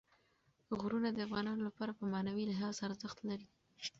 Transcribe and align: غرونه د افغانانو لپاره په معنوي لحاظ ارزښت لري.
غرونه 0.79 1.09
د 1.11 1.17
افغانانو 1.27 1.65
لپاره 1.69 1.91
په 1.99 2.03
معنوي 2.13 2.43
لحاظ 2.51 2.75
ارزښت 2.87 3.17
لري. 3.29 3.47